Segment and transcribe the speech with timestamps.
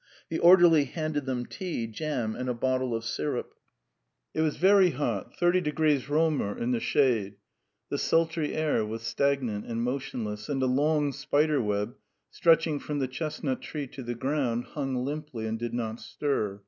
[0.29, 3.53] The orderly handed them tea, jam, and a bottle of syrup.
[4.33, 7.35] It was very hot, thirty degrees Réaumur in the shade.
[7.91, 11.97] The sultry air was stagnant and motionless, and a long spider web,
[12.31, 16.59] stretching from the chestnut tree to the ground, hung limply and did not stir.